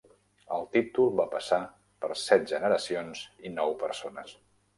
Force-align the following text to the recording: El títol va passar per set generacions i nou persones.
El 0.55 0.63
títol 0.75 1.11
va 1.19 1.25
passar 1.33 1.59
per 2.07 2.09
set 2.23 2.49
generacions 2.53 3.23
i 3.45 3.53
nou 3.61 3.79
persones. 3.87 4.35